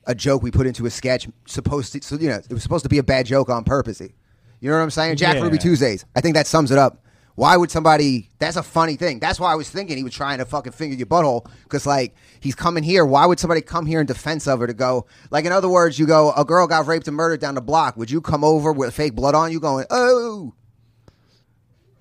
A 0.08 0.14
joke 0.14 0.42
we 0.42 0.50
put 0.50 0.66
into 0.66 0.86
a 0.86 0.90
sketch, 0.90 1.28
supposed 1.46 1.92
to, 1.92 2.02
so 2.02 2.16
you 2.16 2.28
know, 2.28 2.36
it 2.36 2.50
was 2.52 2.62
supposed 2.62 2.82
to 2.84 2.88
be 2.88 2.98
a 2.98 3.02
bad 3.02 3.26
joke 3.26 3.48
on 3.48 3.62
purpose. 3.62 4.00
You 4.00 4.70
know 4.70 4.76
what 4.76 4.82
I'm 4.82 4.90
saying? 4.90 5.16
Jack 5.16 5.36
Yeah. 5.36 5.42
Ruby 5.42 5.58
Tuesdays. 5.58 6.04
I 6.16 6.20
think 6.20 6.34
that 6.34 6.46
sums 6.46 6.70
it 6.70 6.78
up. 6.78 7.04
Why 7.34 7.56
would 7.56 7.70
somebody? 7.70 8.30
That's 8.40 8.56
a 8.56 8.64
funny 8.64 8.96
thing. 8.96 9.20
That's 9.20 9.38
why 9.38 9.52
I 9.52 9.54
was 9.54 9.70
thinking 9.70 9.96
he 9.96 10.02
was 10.02 10.12
trying 10.12 10.38
to 10.38 10.44
fucking 10.44 10.72
finger 10.72 10.96
your 10.96 11.06
butthole 11.06 11.48
because 11.62 11.86
like 11.86 12.16
he's 12.40 12.56
coming 12.56 12.82
here. 12.82 13.06
Why 13.06 13.26
would 13.26 13.38
somebody 13.38 13.60
come 13.60 13.86
here 13.86 14.00
in 14.00 14.06
defense 14.06 14.48
of 14.48 14.58
her 14.58 14.66
to 14.66 14.74
go? 14.74 15.06
Like 15.30 15.44
in 15.44 15.52
other 15.52 15.68
words, 15.68 16.00
you 16.00 16.06
go, 16.06 16.32
a 16.32 16.44
girl 16.44 16.66
got 16.66 16.88
raped 16.88 17.06
and 17.06 17.16
murdered 17.16 17.40
down 17.40 17.54
the 17.54 17.60
block. 17.60 17.96
Would 17.96 18.10
you 18.10 18.20
come 18.20 18.42
over 18.42 18.72
with 18.72 18.92
fake 18.92 19.14
blood 19.14 19.36
on 19.36 19.52
you, 19.52 19.60
going, 19.60 19.86
oh? 19.88 20.52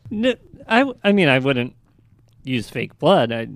No, 0.09 0.33
I, 0.67 0.91
I 1.03 1.11
mean, 1.11 1.27
I 1.29 1.37
wouldn't 1.37 1.75
use 2.43 2.67
fake 2.69 2.97
blood. 2.97 3.31
I'd 3.31 3.55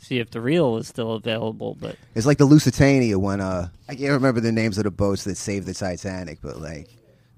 see 0.00 0.18
if 0.18 0.30
the 0.30 0.40
real 0.40 0.76
is 0.76 0.88
still 0.88 1.12
available. 1.12 1.76
But 1.80 1.96
It's 2.14 2.26
like 2.26 2.38
the 2.38 2.44
Lusitania 2.44 3.18
when 3.18 3.40
uh 3.40 3.68
I 3.88 3.94
can't 3.94 4.12
remember 4.12 4.40
the 4.40 4.52
names 4.52 4.78
of 4.78 4.84
the 4.84 4.90
boats 4.90 5.24
that 5.24 5.36
saved 5.36 5.66
the 5.66 5.74
Titanic, 5.74 6.38
but 6.42 6.60
like 6.60 6.88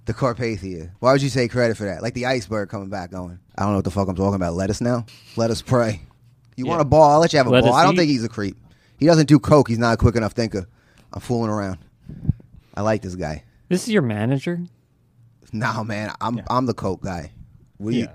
the 0.05 0.15
Carpathia. 0.15 0.91
Why 1.01 1.13
would 1.13 1.23
you 1.23 1.31
take 1.31 1.51
credit 1.53 1.77
for 1.77 1.85
that? 1.85 2.03
Like 2.03 2.15
the 2.15 2.27
iceberg 2.27 2.69
coming 2.69 2.89
back 2.89 3.11
going. 3.11 3.39
I 3.57 3.63
don't 3.63 3.71
know 3.73 3.77
what 3.79 3.85
the 3.85 3.91
fuck 3.91 4.09
I'm 4.09 4.17
talking 4.17 4.35
about. 4.37 4.55
Let 4.55 4.71
us 4.71 4.81
now. 4.81 5.07
Let 5.37 5.51
us 5.51 5.63
pray. 5.63 6.01
You 6.57 6.65
Yeah. 6.65 6.71
want 6.71 6.83
a 6.83 6.85
ball? 6.85 7.11
I'll 7.13 7.21
let 7.21 7.33
you 7.33 7.37
have 7.39 7.47
a 7.47 7.51
Let 7.51 7.65
ball. 7.65 7.73
I 7.75 7.85
don't 7.85 7.95
eat. 7.95 7.99
think 7.99 8.11
he's 8.11 8.25
a 8.25 8.29
creep. 8.29 8.57
He 8.99 9.07
doesn't 9.07 9.27
do 9.27 9.39
coke. 9.39 9.69
He's 9.69 9.79
not 9.79 9.95
a 9.95 9.97
quick 9.97 10.17
enough 10.17 10.33
thinker. 10.33 10.67
I'm 11.13 11.21
fooling 11.21 11.51
around. 11.51 11.79
I 12.75 12.83
like 12.83 13.03
this 13.03 13.15
guy. 13.17 13.45
this 13.69 13.83
is 13.85 13.91
your 13.91 14.03
manager. 14.03 14.61
Nah, 15.53 15.83
man, 15.83 16.13
I'm 16.21 16.41
I'm 16.49 16.67
the 16.67 16.75
coke 16.75 17.03
guy. 17.03 17.33
What 17.79 17.91
do 17.91 17.97
you, 17.97 18.03
Yeah, 18.05 18.13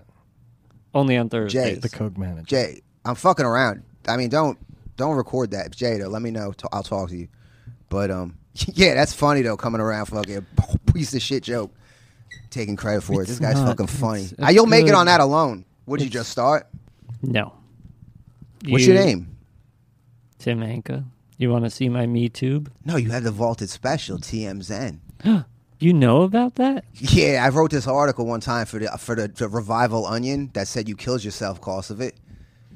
Only 0.94 1.18
on 1.18 1.30
Thursdays. 1.30 1.75
Jay. 1.75 1.80
the 1.80 1.89
Coke 1.89 2.18
manager. 2.18 2.46
Jay? 2.48 2.82
I'm 3.06 3.16
fucking 3.16 3.46
around. 3.46 3.84
I 4.07 4.17
mean, 4.17 4.29
don't 4.29 4.57
don't 4.95 5.15
record 5.15 5.51
that, 5.51 5.71
Jada. 5.71 6.09
Let 6.09 6.21
me 6.21 6.31
know. 6.31 6.51
T- 6.53 6.65
I'll 6.71 6.83
talk 6.83 7.09
to 7.09 7.15
you. 7.17 7.27
But 7.89 8.11
um, 8.11 8.37
yeah, 8.73 8.93
that's 8.95 9.13
funny 9.13 9.41
though. 9.41 9.57
Coming 9.57 9.81
around 9.81 10.05
fucking 10.07 10.45
piece 10.93 11.13
of 11.13 11.21
shit 11.21 11.43
joke, 11.43 11.71
taking 12.49 12.75
credit 12.75 13.01
for 13.01 13.13
it. 13.21 13.29
It's 13.29 13.29
This 13.31 13.39
guy's 13.39 13.55
not. 13.55 13.67
fucking 13.69 13.87
funny. 13.87 14.23
It's- 14.25 14.35
Ah, 14.41 14.49
you'll 14.49 14.63
it's 14.65 14.71
make 14.71 14.87
it 14.87 14.93
on 14.93 15.05
that 15.07 15.19
alone. 15.19 15.65
Would 15.85 16.01
you 16.01 16.07
It's- 16.07 16.19
just 16.21 16.31
start? 16.31 16.67
No. 17.21 17.53
What's 18.67 18.85
You- 18.85 18.93
your 18.93 19.03
name? 19.03 19.35
Tim 20.39 20.59
Anka. 20.59 21.05
You 21.37 21.51
want 21.51 21.65
to 21.65 21.69
see 21.69 21.87
my 21.89 22.05
Me 22.07 22.29
Tube? 22.29 22.71
No, 22.83 22.95
you 22.95 23.11
have 23.11 23.23
the 23.23 23.31
vaulted 23.31 23.69
special 23.69 24.17
TMZen. 24.17 24.99
You 25.79 25.93
know 25.93 26.23
about 26.23 26.55
that? 26.55 26.85
Yeah, 26.95 27.43
I 27.45 27.49
wrote 27.49 27.69
this 27.69 27.85
article 27.85 28.25
one 28.25 28.39
time 28.39 28.65
for 28.65 28.79
the 28.79 28.87
for 28.97 29.13
the, 29.13 29.27
the 29.27 29.47
Revival 29.47 30.07
Onion 30.07 30.49
that 30.55 30.67
said 30.67 30.89
you 30.89 30.95
killed 30.95 31.23
yourself 31.23 31.61
cause 31.61 31.91
of 31.91 32.01
it. 32.01 32.15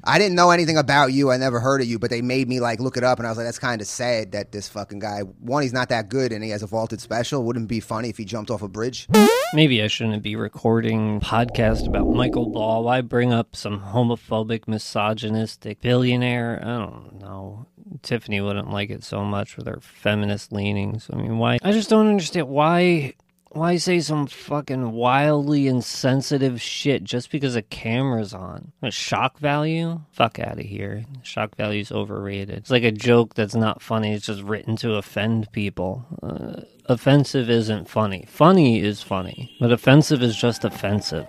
I 0.04 0.18
didn't 0.18 0.34
know 0.34 0.50
anything 0.50 0.76
about 0.76 1.12
you. 1.12 1.30
I 1.30 1.36
never 1.36 1.60
heard 1.60 1.80
of 1.80 1.86
you, 1.86 1.98
but 1.98 2.10
they 2.10 2.22
made 2.22 2.48
me 2.48 2.58
like 2.58 2.80
look 2.80 2.96
it 2.96 3.04
up, 3.04 3.18
and 3.18 3.26
I 3.26 3.30
was 3.30 3.38
like, 3.38 3.46
that's 3.46 3.58
kind 3.58 3.80
of 3.80 3.86
sad 3.86 4.32
that 4.32 4.50
this 4.50 4.68
fucking 4.68 4.98
guy. 4.98 5.20
One, 5.20 5.62
he's 5.62 5.72
not 5.72 5.90
that 5.90 6.08
good, 6.08 6.32
and 6.32 6.42
he 6.42 6.50
has 6.50 6.62
a 6.62 6.66
vaulted 6.66 7.00
special. 7.00 7.44
Wouldn't 7.44 7.66
it 7.66 7.68
be 7.68 7.80
funny 7.80 8.08
if 8.08 8.16
he 8.16 8.24
jumped 8.24 8.50
off 8.50 8.62
a 8.62 8.68
bridge? 8.68 9.08
Maybe 9.54 9.82
I 9.82 9.86
shouldn't 9.86 10.22
be 10.22 10.34
recording 10.34 11.20
podcast 11.20 11.86
about 11.86 12.08
Michael 12.08 12.50
Ball. 12.50 12.84
Why 12.84 13.00
bring 13.00 13.32
up 13.32 13.54
some 13.54 13.80
homophobic, 13.80 14.66
misogynistic 14.66 15.80
billionaire? 15.80 16.58
I 16.62 16.78
don't 16.78 17.20
know. 17.20 17.66
Tiffany 18.02 18.40
wouldn't 18.40 18.70
like 18.70 18.90
it 18.90 19.04
so 19.04 19.22
much 19.22 19.56
with 19.56 19.66
her 19.66 19.78
feminist 19.80 20.52
leanings. 20.52 21.08
I 21.12 21.16
mean, 21.16 21.38
why? 21.38 21.58
I 21.62 21.72
just 21.72 21.90
don't 21.90 22.08
understand 22.08 22.48
why. 22.48 23.14
Why 23.54 23.76
say 23.76 24.00
some 24.00 24.28
fucking 24.28 24.92
wildly 24.92 25.68
insensitive 25.68 26.62
shit 26.62 27.04
just 27.04 27.30
because 27.30 27.54
a 27.54 27.60
camera's 27.60 28.32
on? 28.32 28.72
A 28.80 28.90
shock 28.90 29.38
value? 29.38 30.00
Fuck 30.10 30.38
out 30.38 30.58
of 30.58 30.64
here. 30.64 31.04
Shock 31.22 31.56
value's 31.56 31.92
overrated. 31.92 32.56
It's 32.56 32.70
like 32.70 32.82
a 32.82 32.90
joke 32.90 33.34
that's 33.34 33.54
not 33.54 33.82
funny. 33.82 34.14
It's 34.14 34.24
just 34.24 34.40
written 34.40 34.76
to 34.76 34.94
offend 34.94 35.52
people. 35.52 36.06
Uh, 36.22 36.62
offensive 36.86 37.50
isn't 37.50 37.90
funny. 37.90 38.24
Funny 38.26 38.80
is 38.80 39.02
funny, 39.02 39.54
but 39.60 39.70
offensive 39.70 40.22
is 40.22 40.34
just 40.34 40.64
offensive. 40.64 41.26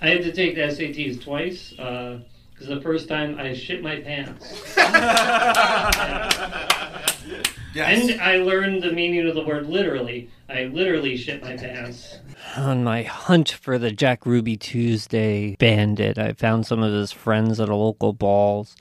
I 0.00 0.08
had 0.08 0.22
to 0.22 0.32
take 0.32 0.54
the 0.54 0.62
SATs 0.62 1.22
twice 1.22 1.72
because 1.72 2.68
the 2.68 2.80
first 2.80 3.06
time 3.06 3.38
I 3.38 3.52
shit 3.52 3.82
my 3.82 4.00
pants. 4.00 4.74
And 7.78 8.20
I 8.20 8.36
learned 8.38 8.82
the 8.82 8.92
meaning 8.92 9.26
of 9.28 9.34
the 9.34 9.44
word 9.44 9.66
literally. 9.68 10.30
I 10.48 10.64
literally 10.64 11.16
shit 11.16 11.42
my 11.42 11.56
pants. 11.56 12.18
On 12.56 12.84
my 12.84 13.02
hunt 13.02 13.50
for 13.50 13.78
the 13.78 13.90
Jack 13.90 14.24
Ruby 14.24 14.56
Tuesday 14.56 15.56
bandit, 15.58 16.18
I 16.18 16.32
found 16.32 16.66
some 16.66 16.82
of 16.82 16.92
his 16.92 17.12
friends 17.12 17.58
at 17.60 17.68
a 17.68 17.74
local 17.74 18.12
balls. 18.12 18.76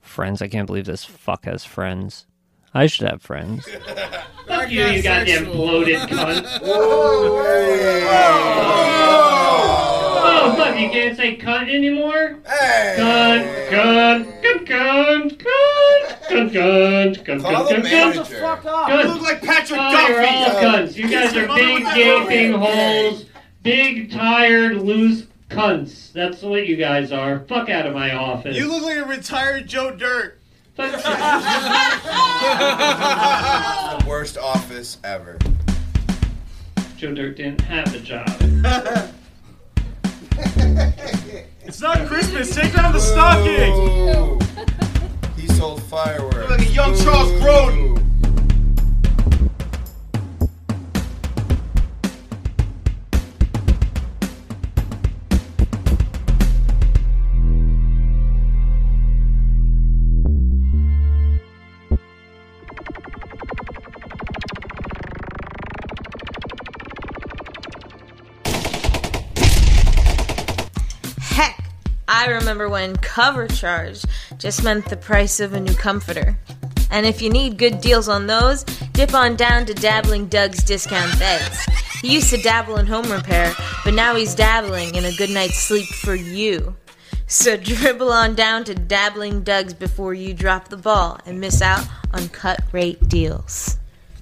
Friends, 0.00 0.40
I 0.40 0.48
can't 0.48 0.66
believe 0.66 0.84
this 0.86 1.04
fuck 1.04 1.44
has 1.44 1.64
friends. 1.64 2.26
I 2.74 2.86
should 2.86 3.08
have 3.08 3.22
friends. 3.22 3.66
Fuck 4.46 4.70
you, 4.70 4.84
you 4.84 5.02
goddamn 5.02 5.46
bloated 5.46 5.98
cunt. 6.08 6.60
Oh, 9.20 10.54
fuck, 10.56 10.78
you 10.78 10.88
can't 10.90 11.16
say 11.16 11.36
cunt 11.36 11.68
anymore? 11.74 12.38
Cunt, 12.44 13.68
cunt, 13.70 14.42
cunt, 14.42 14.66
cunt, 14.66 15.36
cunt, 15.38 15.38
cunt, 16.28 16.50
cunt, 16.52 17.24
cunt, 17.24 17.40
Call 17.42 17.64
the 17.64 17.70
cunt, 17.74 17.78
cunt, 17.78 17.82
manager. 17.84 18.20
cunt. 18.20 18.40
Fuck 18.40 18.62
Cunt. 18.64 19.02
You 19.04 19.08
look 19.12 19.22
like 19.22 19.40
Patrick 19.42 19.80
Oh, 19.80 19.90
Duffy. 19.92 20.12
you're 20.12 20.26
all 20.26 20.50
cunts. 20.62 20.96
You 20.96 21.08
guys 21.08 21.34
are 21.36 21.46
big, 21.48 21.84
gaping 21.94 22.52
holes, 22.52 23.24
big, 23.62 24.10
tired, 24.12 24.76
loose 24.76 25.24
cunts. 25.50 26.12
That's 26.12 26.42
what 26.42 26.66
you 26.66 26.76
guys 26.76 27.10
are. 27.12 27.40
Fuck 27.40 27.68
out 27.70 27.86
of 27.86 27.94
my 27.94 28.14
office. 28.14 28.56
You 28.56 28.70
look 28.70 28.82
like 28.82 28.98
a 28.98 29.04
retired 29.04 29.66
Joe 29.66 29.90
Dirt. 29.94 30.34
The 30.78 30.84
worst 34.06 34.38
office 34.38 34.98
ever. 35.04 35.38
Joe 36.96 37.12
Dirt 37.14 37.36
didn't 37.36 37.60
have 37.62 37.92
a 37.94 37.98
job. 38.00 38.28
It's 41.64 41.80
not 41.82 42.06
Christmas. 42.06 42.54
Take 42.54 42.72
down 42.74 42.92
the 42.92 43.00
stocking. 43.00 43.72
Oh. 43.74 44.38
He 45.58 45.60
sold 45.60 45.82
fireworks. 45.82 46.50
Like 46.50 46.60
a 46.60 46.64
young 46.66 46.96
Charles 46.96 47.32
Grodin. 47.42 47.98
Heck, 71.18 71.64
I 72.06 72.26
remember 72.28 72.68
when 72.68 72.94
cover 72.94 73.48
charge 73.48 74.04
just 74.38 74.62
meant 74.62 74.86
the 74.86 74.96
price 74.96 75.40
of 75.40 75.52
a 75.52 75.60
new 75.60 75.74
comforter. 75.74 76.38
And 76.90 77.04
if 77.04 77.20
you 77.20 77.28
need 77.28 77.58
good 77.58 77.80
deals 77.80 78.08
on 78.08 78.26
those, 78.26 78.64
dip 78.92 79.12
on 79.12 79.36
down 79.36 79.66
to 79.66 79.74
Dabbling 79.74 80.28
Doug's 80.28 80.62
Discount 80.62 81.18
Beds. 81.18 81.58
He 82.00 82.14
used 82.14 82.30
to 82.30 82.40
dabble 82.40 82.76
in 82.76 82.86
home 82.86 83.10
repair, 83.10 83.52
but 83.84 83.94
now 83.94 84.14
he's 84.14 84.34
dabbling 84.34 84.94
in 84.94 85.04
a 85.04 85.12
good 85.12 85.30
night's 85.30 85.58
sleep 85.58 85.86
for 85.86 86.14
you. 86.14 86.76
So 87.26 87.56
dribble 87.62 88.12
on 88.12 88.34
down 88.36 88.64
to 88.64 88.74
Dabbling 88.74 89.42
Doug's 89.42 89.74
before 89.74 90.14
you 90.14 90.32
drop 90.32 90.68
the 90.68 90.76
ball 90.76 91.18
and 91.26 91.40
miss 91.40 91.60
out 91.60 91.84
on 92.12 92.28
cut 92.28 92.60
rate 92.72 93.08
deals. 93.08 93.76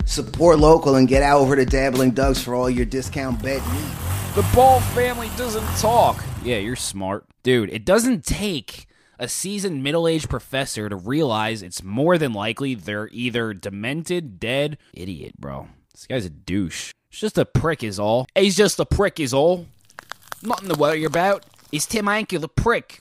Support 0.06 0.58
local 0.58 0.94
and 0.94 1.06
get 1.06 1.23
out 1.23 1.40
over 1.40 1.56
to 1.56 1.66
Dabbling 1.66 2.12
Doug's 2.12 2.42
for 2.42 2.54
all 2.54 2.70
your 2.70 2.87
discount 2.87 3.42
bed 3.42 3.62
needs. 3.73 4.35
The 4.35 4.46
Ball 4.54 4.80
family 4.80 5.30
doesn't 5.37 5.66
talk. 5.78 6.23
Yeah, 6.42 6.58
you're 6.58 6.76
smart. 6.76 7.26
Dude, 7.42 7.70
it 7.70 7.85
doesn't 7.85 8.25
take 8.25 8.87
a 9.18 9.28
seasoned 9.28 9.82
middle 9.82 10.06
aged 10.06 10.28
professor 10.28 10.88
to 10.88 10.96
realize 10.96 11.62
it's 11.62 11.82
more 11.82 12.18
than 12.18 12.32
likely 12.32 12.75
they're 12.75 13.08
either 13.12 13.54
demented, 13.54 14.38
dead, 14.38 14.78
idiot, 14.92 15.35
bro. 15.38 15.68
This 15.92 16.06
guy's 16.06 16.26
a 16.26 16.30
douche. 16.30 16.92
He's 17.11 17.20
just 17.20 17.38
a 17.38 17.44
prick, 17.44 17.82
is 17.82 17.99
all. 17.99 18.26
He's 18.35 18.56
just 18.56 18.78
a 18.78 18.85
prick, 18.85 19.18
is 19.18 19.32
all. 19.32 19.66
Nothing 20.42 20.68
to 20.68 20.75
worry 20.75 21.04
about. 21.04 21.46
Is 21.73 21.87
Tim 21.87 22.06
Anka 22.06 22.40
the 22.40 22.49
prick? 22.49 23.00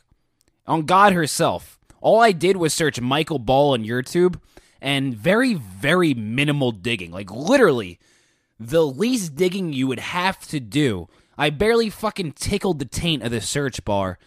On 0.66 0.84
God 0.84 1.14
herself. 1.14 1.78
All 2.02 2.22
I 2.22 2.32
did 2.32 2.58
was 2.58 2.74
search 2.74 3.02
Michael 3.02 3.40
Ball 3.40 3.74
on 3.74 3.84
YouTube 3.84 4.40
and 4.82 5.16
very, 5.16 5.56
very 5.56 6.14
minimal 6.14 6.72
digging. 6.72 7.12
Like, 7.12 7.32
literally, 7.32 8.00
the 8.60 8.86
least 8.86 9.36
digging 9.36 9.74
you 9.74 9.88
would 9.88 10.00
have 10.00 10.40
to 10.48 10.60
do. 10.60 11.08
I 11.38 11.50
barely 11.50 11.90
fucking 11.90 12.34
tickled 12.34 12.80
the 12.80 12.86
taint 12.86 13.24
of 13.24 13.32
the 13.32 13.42
search 13.42 13.84
bar, 13.84 14.18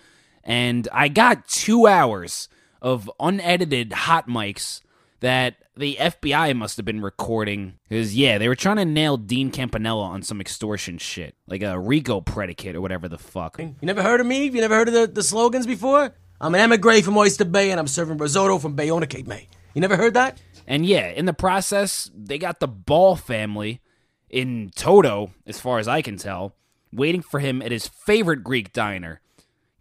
and 0.49 0.89
I 0.93 1.09
got 1.09 1.47
two 1.47 1.87
hours 1.87 2.49
of 2.81 3.11
unedited 3.21 3.93
hot 3.93 4.29
mics 4.29 4.81
that 5.21 5.57
the 5.77 5.97
FBI 6.01 6.57
must 6.57 6.79
have 6.79 6.87
been 6.87 7.03
recording. 7.03 7.75
Because, 7.87 8.17
yeah, 8.17 8.39
they 8.39 8.49
were 8.49 8.55
trying 8.55 8.77
to 8.77 8.85
nail 8.87 9.19
Dean 9.19 9.51
Campanella 9.51 10.05
on 10.05 10.23
some 10.23 10.41
extortion 10.41 10.97
shit, 10.97 11.37
like 11.47 11.63
a 11.63 11.79
RICO 11.79 12.23
predicate 12.23 12.75
or 12.75 12.81
whatever 12.81 13.09
the 13.09 13.19
fuck. 13.19 13.59
You 13.59 13.75
never 13.83 14.03
heard 14.03 14.21
of 14.21 14.27
me? 14.27 14.47
You 14.47 14.61
never 14.61 14.75
heard 14.75 14.89
of 14.89 14.95
the, 14.95 15.07
the 15.07 15.23
slogans 15.23 15.67
before? 15.67 16.15
I'm 16.41 16.55
an 16.55 16.61
emigre 16.61 17.03
from 17.03 17.19
Oyster 17.19 17.45
Bay 17.45 17.71
and 17.71 17.79
I'm 17.79 17.89
serving 17.89 18.17
risotto 18.17 18.59
from 18.59 18.75
Bayona 18.75 19.09
Cape 19.09 19.27
May. 19.27 19.49
You 19.75 19.83
never 19.83 19.97
heard 19.97 20.15
that? 20.15 20.41
And 20.67 20.87
yeah, 20.87 21.09
in 21.09 21.27
the 21.27 21.35
process, 21.35 22.11
they 22.15 22.39
got 22.39 22.61
the 22.61 22.69
Ball 22.69 23.17
family 23.17 23.83
in 24.31 24.71
Toto, 24.75 25.33
as 25.47 25.61
far 25.61 25.79
as 25.79 25.89
I 25.89 26.01
can 26.01 26.17
tell, 26.17 26.55
waiting 26.91 27.23
for 27.23 27.41
him 27.41 27.61
at 27.61 27.73
his 27.73 27.87
favorite 27.87 28.45
Greek 28.45 28.73
diner. 28.73 29.21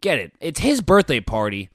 Get 0.01 0.19
it? 0.19 0.33
It's 0.39 0.59
his 0.59 0.81
birthday 0.81 1.19
party. 1.19 1.69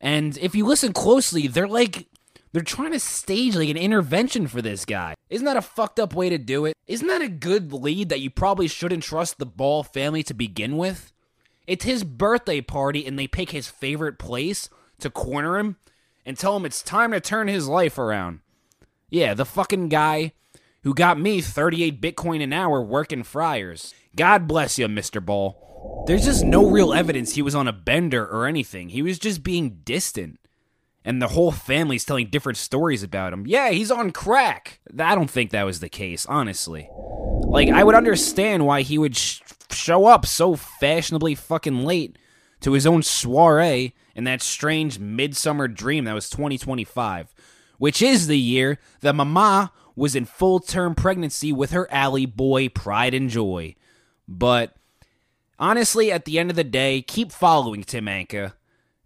And 0.00 0.36
if 0.38 0.54
you 0.54 0.66
listen 0.66 0.92
closely, 0.92 1.48
they're 1.48 1.66
like 1.68 2.06
they're 2.52 2.62
trying 2.62 2.92
to 2.92 3.00
stage 3.00 3.56
like 3.56 3.68
an 3.68 3.76
intervention 3.76 4.46
for 4.46 4.62
this 4.62 4.84
guy. 4.84 5.14
Isn't 5.28 5.44
that 5.44 5.56
a 5.56 5.62
fucked 5.62 6.00
up 6.00 6.14
way 6.14 6.28
to 6.28 6.38
do 6.38 6.64
it? 6.64 6.74
Isn't 6.86 7.08
that 7.08 7.22
a 7.22 7.28
good 7.28 7.72
lead 7.72 8.08
that 8.08 8.20
you 8.20 8.30
probably 8.30 8.68
shouldn't 8.68 9.02
trust 9.02 9.38
the 9.38 9.46
Ball 9.46 9.82
family 9.82 10.22
to 10.24 10.34
begin 10.34 10.76
with? 10.76 11.12
It's 11.66 11.84
his 11.84 12.04
birthday 12.04 12.60
party 12.60 13.06
and 13.06 13.18
they 13.18 13.26
pick 13.26 13.50
his 13.50 13.68
favorite 13.68 14.18
place 14.18 14.70
to 15.00 15.10
corner 15.10 15.58
him 15.58 15.76
and 16.24 16.38
tell 16.38 16.56
him 16.56 16.64
it's 16.64 16.82
time 16.82 17.12
to 17.12 17.20
turn 17.20 17.48
his 17.48 17.68
life 17.68 17.98
around. 17.98 18.40
Yeah, 19.10 19.34
the 19.34 19.44
fucking 19.44 19.88
guy 19.88 20.32
who 20.82 20.94
got 20.94 21.20
me 21.20 21.40
38 21.40 22.00
Bitcoin 22.00 22.42
an 22.42 22.52
hour 22.52 22.80
working 22.80 23.22
fryers. 23.22 23.94
God 24.16 24.48
bless 24.48 24.78
you, 24.78 24.86
Mr. 24.86 25.24
Ball. 25.24 25.67
There's 26.06 26.24
just 26.24 26.44
no 26.44 26.68
real 26.70 26.94
evidence 26.94 27.34
he 27.34 27.42
was 27.42 27.54
on 27.54 27.68
a 27.68 27.72
bender 27.72 28.26
or 28.26 28.46
anything. 28.46 28.88
He 28.88 29.02
was 29.02 29.18
just 29.18 29.42
being 29.42 29.80
distant. 29.84 30.40
And 31.04 31.22
the 31.22 31.28
whole 31.28 31.52
family's 31.52 32.04
telling 32.04 32.28
different 32.28 32.58
stories 32.58 33.02
about 33.02 33.32
him. 33.32 33.46
Yeah, 33.46 33.70
he's 33.70 33.90
on 33.90 34.10
crack. 34.10 34.80
I 34.98 35.14
don't 35.14 35.30
think 35.30 35.50
that 35.50 35.64
was 35.64 35.80
the 35.80 35.88
case, 35.88 36.26
honestly. 36.26 36.88
Like, 36.92 37.68
I 37.68 37.84
would 37.84 37.94
understand 37.94 38.66
why 38.66 38.82
he 38.82 38.98
would 38.98 39.16
sh- 39.16 39.40
show 39.70 40.06
up 40.06 40.26
so 40.26 40.56
fashionably 40.56 41.34
fucking 41.34 41.84
late 41.84 42.18
to 42.60 42.72
his 42.72 42.86
own 42.86 43.02
soiree 43.02 43.94
in 44.14 44.24
that 44.24 44.42
strange 44.42 44.98
midsummer 44.98 45.68
dream 45.68 46.04
that 46.04 46.14
was 46.14 46.28
2025, 46.28 47.34
which 47.78 48.02
is 48.02 48.26
the 48.26 48.38
year 48.38 48.78
that 49.00 49.14
Mama 49.14 49.72
was 49.94 50.14
in 50.14 50.24
full 50.24 50.60
term 50.60 50.94
pregnancy 50.94 51.52
with 51.52 51.70
her 51.70 51.90
alley 51.92 52.26
boy, 52.26 52.68
Pride 52.68 53.14
and 53.14 53.30
Joy. 53.30 53.76
But 54.26 54.74
honestly, 55.58 56.10
at 56.12 56.24
the 56.24 56.38
end 56.38 56.50
of 56.50 56.56
the 56.56 56.64
day, 56.64 57.02
keep 57.02 57.32
following 57.32 57.84
Tim 57.84 58.06
Anka 58.06 58.54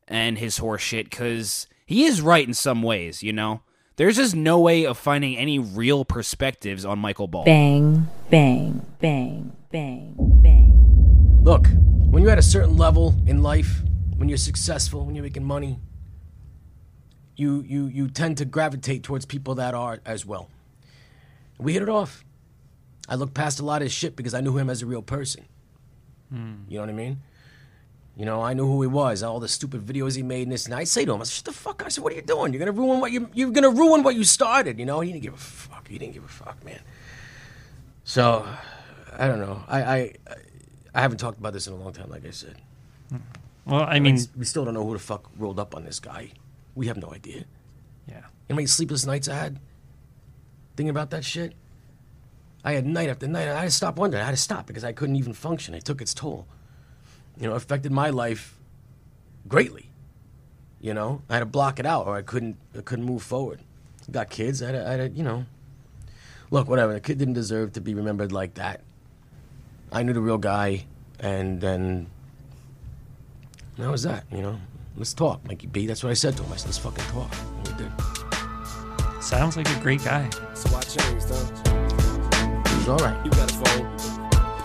and 0.08 0.38
his 0.38 0.58
horseshit 0.58 1.04
because 1.04 1.66
he 1.86 2.04
is 2.04 2.20
right 2.20 2.46
in 2.46 2.54
some 2.54 2.82
ways, 2.82 3.22
you 3.22 3.32
know? 3.32 3.62
There's 3.96 4.16
just 4.16 4.34
no 4.34 4.58
way 4.58 4.86
of 4.86 4.96
finding 4.96 5.36
any 5.36 5.58
real 5.58 6.04
perspectives 6.04 6.84
on 6.84 6.98
Michael 6.98 7.28
Ball. 7.28 7.44
Bang, 7.44 8.08
bang, 8.30 8.84
bang, 9.00 9.54
bang, 9.70 10.14
bang. 10.42 11.40
Look, 11.42 11.66
when 12.10 12.22
you're 12.22 12.32
at 12.32 12.38
a 12.38 12.42
certain 12.42 12.76
level 12.76 13.14
in 13.26 13.42
life, 13.42 13.82
when 14.16 14.28
you're 14.28 14.38
successful, 14.38 15.04
when 15.04 15.14
you're 15.14 15.24
making 15.24 15.44
money, 15.44 15.78
you 17.36 17.62
you 17.66 17.86
you 17.86 18.08
tend 18.08 18.38
to 18.38 18.44
gravitate 18.44 19.02
towards 19.02 19.26
people 19.26 19.56
that 19.56 19.74
are 19.74 20.00
as 20.06 20.24
well. 20.24 20.48
We 21.58 21.74
hit 21.74 21.82
it 21.82 21.88
off. 21.88 22.24
I 23.08 23.14
looked 23.16 23.34
past 23.34 23.60
a 23.60 23.64
lot 23.64 23.82
of 23.82 23.86
his 23.86 23.92
shit 23.92 24.16
because 24.16 24.32
I 24.32 24.40
knew 24.40 24.56
him 24.56 24.70
as 24.70 24.82
a 24.82 24.86
real 24.86 25.02
person. 25.02 25.44
Mm. 26.32 26.64
You 26.68 26.76
know 26.76 26.82
what 26.82 26.88
I 26.88 26.92
mean? 26.92 27.20
You 28.16 28.26
know, 28.26 28.42
I 28.42 28.52
knew 28.52 28.66
who 28.66 28.82
he 28.82 28.88
was, 28.88 29.22
all 29.22 29.40
the 29.40 29.48
stupid 29.48 29.80
videos 29.86 30.16
he 30.16 30.22
made 30.22 30.42
and 30.42 30.52
this. 30.52 30.66
And 30.66 30.74
I 30.74 30.84
say 30.84 31.04
to 31.04 31.14
him, 31.14 31.20
I 31.20 31.24
said, 31.24 31.32
"Shut 31.32 31.44
the 31.46 31.52
fuck!" 31.52 31.82
I 31.84 31.88
said, 31.88 32.04
"What 32.04 32.12
are 32.12 32.16
you 32.16 32.22
doing? 32.22 32.52
You're 32.52 32.60
gonna 32.60 32.72
ruin 32.72 33.00
what 33.00 33.10
you 33.10 33.28
you're 33.32 33.50
gonna 33.50 33.70
ruin 33.70 34.02
what 34.02 34.14
you 34.14 34.24
started." 34.24 34.78
You 34.78 34.84
know, 34.84 35.00
he 35.00 35.12
didn't 35.12 35.22
give 35.22 35.34
a 35.34 35.38
fuck. 35.38 35.88
He 35.88 35.98
didn't 35.98 36.14
give 36.14 36.24
a 36.24 36.28
fuck, 36.28 36.62
man. 36.64 36.80
So, 38.04 38.46
I 39.16 39.26
don't 39.28 39.40
know. 39.40 39.64
I 39.66 39.82
I 39.82 40.12
I 40.94 41.00
haven't 41.00 41.18
talked 41.18 41.38
about 41.38 41.54
this 41.54 41.66
in 41.66 41.72
a 41.72 41.76
long 41.76 41.92
time, 41.92 42.10
like 42.10 42.26
I 42.26 42.30
said. 42.30 42.56
Mm. 43.12 43.20
Well, 43.64 43.86
I 43.88 43.98
mean, 43.98 44.18
we 44.36 44.44
still 44.44 44.64
don't 44.64 44.74
know 44.74 44.84
who 44.84 44.92
the 44.92 44.98
fuck 44.98 45.30
rolled 45.38 45.58
up 45.58 45.74
on 45.74 45.84
this 45.84 46.00
guy. 46.00 46.32
We 46.74 46.88
have 46.88 46.98
no 46.98 47.12
idea. 47.14 47.44
Yeah. 48.08 48.16
You 48.16 48.20
know 48.20 48.26
how 48.50 48.54
many 48.56 48.66
sleepless 48.66 49.06
nights 49.06 49.28
I 49.28 49.36
had 49.36 49.58
thinking 50.76 50.90
about 50.90 51.10
that 51.10 51.24
shit? 51.24 51.54
I 52.64 52.72
had 52.72 52.86
night 52.86 53.08
after 53.08 53.26
night. 53.26 53.48
I 53.48 53.60
had 53.60 53.64
to 53.64 53.70
stop 53.70 53.96
wondering. 53.96 54.22
I 54.22 54.26
had 54.26 54.32
to 54.32 54.36
stop 54.36 54.66
because 54.66 54.84
I 54.84 54.92
couldn't 54.92 55.16
even 55.16 55.32
function. 55.32 55.74
It 55.74 55.84
took 55.84 56.00
its 56.00 56.14
toll. 56.14 56.46
You 57.38 57.48
know, 57.48 57.54
it 57.54 57.56
affected 57.56 57.90
my 57.92 58.10
life 58.10 58.58
greatly. 59.48 59.90
You 60.80 60.94
know, 60.94 61.22
I 61.28 61.34
had 61.34 61.40
to 61.40 61.46
block 61.46 61.78
it 61.78 61.86
out, 61.86 62.06
or 62.06 62.16
I 62.16 62.22
couldn't. 62.22 62.56
I 62.76 62.82
couldn't 62.82 63.04
move 63.04 63.22
forward. 63.22 63.60
Got 64.10 64.30
kids. 64.30 64.62
I 64.62 64.66
had, 64.66 64.72
to, 64.72 64.88
I 64.88 64.90
had 64.92 65.12
to, 65.12 65.16
you 65.16 65.22
know. 65.22 65.46
Look, 66.50 66.68
whatever. 66.68 66.92
The 66.92 67.00
kid 67.00 67.18
didn't 67.18 67.34
deserve 67.34 67.72
to 67.74 67.80
be 67.80 67.94
remembered 67.94 68.32
like 68.32 68.54
that. 68.54 68.80
I 69.90 70.02
knew 70.02 70.12
the 70.12 70.20
real 70.20 70.38
guy, 70.38 70.84
and 71.20 71.60
then 71.60 72.08
that 73.78 73.90
was 73.90 74.02
that. 74.02 74.24
You 74.30 74.42
know, 74.42 74.60
let's 74.96 75.14
talk, 75.14 75.46
Mikey 75.46 75.68
B. 75.68 75.86
That's 75.86 76.02
what 76.02 76.10
I 76.10 76.14
said 76.14 76.36
to 76.36 76.42
him. 76.42 76.52
I 76.52 76.56
said, 76.56 76.66
let's 76.66 76.78
fucking 76.78 77.04
talk. 77.04 77.30
And 77.58 77.68
we 77.68 77.84
did. 77.84 79.22
sounds 79.22 79.56
like 79.56 79.68
a 79.68 79.80
great 79.80 80.04
guy. 80.04 80.28
So 80.54 80.76
I 80.76 80.82
changed, 80.82 81.26
huh? 81.28 81.81
He 82.82 82.90
was 82.90 82.98
all 82.98 83.06
right. 83.06 83.14
You 83.22 83.30
got 83.30 83.46
a 83.46 83.54
phone. 83.62 83.86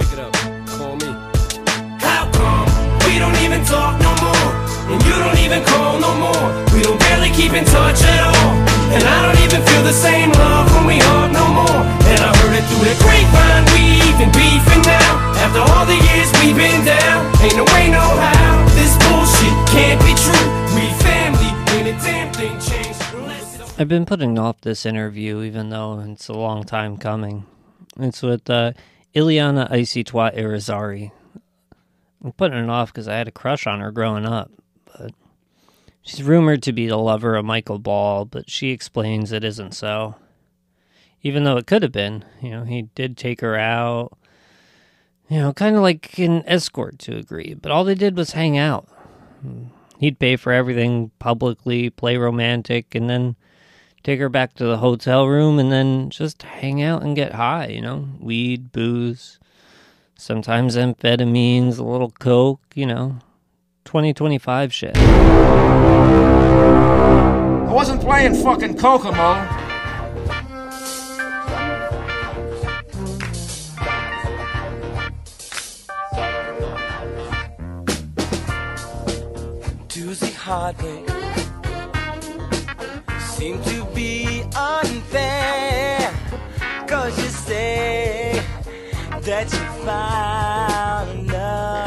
Pick 0.01 0.09
it 0.09 0.17
up. 0.17 0.33
Call 0.73 0.97
me. 0.97 1.13
How 2.01 2.25
come 2.33 2.65
we 3.05 3.21
don't 3.21 3.37
even 3.45 3.61
talk 3.61 3.93
no 4.01 4.09
more? 4.25 4.49
And 4.89 4.97
you 5.05 5.13
don't 5.21 5.37
even 5.37 5.61
call 5.61 6.01
no 6.01 6.17
more. 6.17 6.49
We 6.73 6.81
don't 6.81 6.97
barely 6.97 7.29
keep 7.29 7.53
in 7.53 7.61
touch 7.61 8.01
at 8.01 8.21
all. 8.25 8.57
And 8.89 9.05
I 9.05 9.21
don't 9.21 9.37
even 9.45 9.61
feel 9.69 9.83
the 9.85 9.93
same 9.93 10.33
love 10.33 10.65
when 10.73 10.89
we 10.89 10.97
hug 10.97 11.29
no 11.29 11.45
more. 11.45 11.81
And 12.09 12.17
I 12.17 12.33
heard 12.41 12.57
it 12.57 12.65
through 12.65 12.89
the 12.89 12.97
grapevine, 13.05 13.69
we 13.77 14.01
even 14.09 14.33
beefing 14.33 14.81
now. 14.81 15.37
After 15.37 15.61
all 15.61 15.85
the 15.85 16.01
years 16.09 16.33
we've 16.41 16.57
been 16.57 16.81
down, 16.89 17.21
ain't 17.45 17.53
no 17.53 17.69
way, 17.69 17.85
no 17.93 18.01
how. 18.01 18.65
This 18.73 18.97
bullshit 19.05 19.53
can't 19.69 20.01
be 20.01 20.17
true. 20.17 20.47
We 20.73 20.89
family, 21.05 21.53
ain't 21.77 21.93
a 21.93 21.95
damn 22.01 22.33
thing 22.33 22.57
changed. 22.57 22.97
I've 23.77 23.87
been 23.87 24.07
putting 24.07 24.39
off 24.39 24.61
this 24.61 24.87
interview, 24.87 25.43
even 25.43 25.69
though 25.69 25.99
it's 25.99 26.29
a 26.29 26.33
long 26.33 26.63
time 26.63 26.97
coming. 26.97 27.45
It's 27.99 28.21
with 28.21 28.49
uh, 28.49 28.73
Ileana 29.15 29.71
Icy 29.71 30.03
Irizarry. 30.03 31.11
I'm 32.23 32.31
putting 32.33 32.63
it 32.63 32.69
off 32.69 32.91
because 32.91 33.07
I 33.07 33.15
had 33.15 33.27
a 33.27 33.31
crush 33.31 33.67
on 33.67 33.79
her 33.79 33.91
growing 33.91 34.25
up, 34.25 34.51
but 34.85 35.13
she's 36.01 36.23
rumored 36.23 36.63
to 36.63 36.73
be 36.73 36.87
the 36.87 36.97
lover 36.97 37.35
of 37.35 37.45
Michael 37.45 37.79
Ball, 37.79 38.25
but 38.25 38.49
she 38.49 38.71
explains 38.71 39.31
it 39.31 39.43
isn't 39.43 39.73
so. 39.73 40.15
Even 41.23 41.43
though 41.43 41.57
it 41.57 41.67
could 41.67 41.83
have 41.83 41.91
been, 41.91 42.25
you 42.41 42.51
know, 42.51 42.63
he 42.63 42.83
did 42.95 43.17
take 43.17 43.41
her 43.41 43.55
out, 43.55 44.17
you 45.29 45.39
know, 45.39 45.53
kind 45.53 45.75
of 45.75 45.81
like 45.81 46.17
an 46.19 46.43
escort 46.47 46.99
to 46.99 47.17
agree, 47.17 47.53
but 47.53 47.71
all 47.71 47.83
they 47.83 47.95
did 47.95 48.15
was 48.15 48.31
hang 48.31 48.57
out. 48.57 48.87
He'd 49.99 50.19
pay 50.19 50.35
for 50.35 50.53
everything 50.53 51.11
publicly, 51.19 51.89
play 51.89 52.17
romantic, 52.17 52.95
and 52.95 53.09
then 53.09 53.35
take 54.07 54.19
her 54.21 54.29
back 54.29 54.53
to 54.53 54.63
the 54.63 54.77
hotel 54.77 55.27
room 55.27 55.59
and 55.59 55.69
then 55.69 56.09
just 56.09 56.41
hang 56.43 56.81
out 56.81 57.03
and 57.03 57.13
get 57.13 57.33
high, 57.33 57.65
you 57.65 57.81
know? 57.81 58.07
Weed, 58.21 58.71
booze, 58.71 59.37
sometimes 60.15 60.77
amphetamines, 60.77 61.77
a 61.77 61.83
little 61.83 62.11
coke, 62.11 62.61
you 62.73 62.85
know? 62.85 63.17
2025 63.83 64.73
shit. 64.73 64.97
I 64.97 65.01
wasn't 67.69 67.99
playing 67.99 68.35
fucking 68.35 68.77
Kokomo. 68.77 69.45
Tuesday 79.89 80.31
heartbreak 80.31 81.16
seem 83.37 83.61
to 83.61 83.85
be 83.93 84.41
unfair. 84.55 86.11
Cause 86.87 87.15
you 87.21 87.29
say 87.29 88.41
that 89.21 89.45
you 89.53 89.85
found 89.85 91.27
love. 91.27 91.86